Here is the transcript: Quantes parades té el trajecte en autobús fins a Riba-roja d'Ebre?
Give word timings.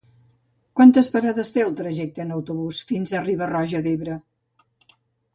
Quantes 0.79 1.09
parades 1.15 1.51
té 1.57 1.61
el 1.65 1.75
trajecte 1.81 2.23
en 2.25 2.33
autobús 2.37 2.79
fins 2.93 3.13
a 3.13 3.21
Riba-roja 3.27 3.83
d'Ebre? 3.89 4.17